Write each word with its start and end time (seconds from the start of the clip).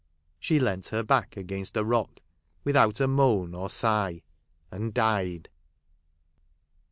She 0.39 0.59
leant 0.59 0.87
her 0.87 1.03
back 1.03 1.37
against 1.37 1.77
a 1.77 1.83
rock, 1.85 2.21
without 2.63 2.99
a 2.99 3.07
moan 3.07 3.53
or 3.53 3.69
sigh, 3.69 4.23
and 4.71 4.91
died 4.95 5.47